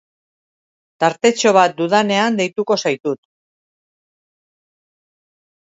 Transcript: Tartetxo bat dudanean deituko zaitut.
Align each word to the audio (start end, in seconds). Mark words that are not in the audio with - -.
Tartetxo 1.03 1.51
bat 1.57 1.75
dudanean 1.81 2.39
deituko 2.41 2.79
zaitut. 2.87 3.21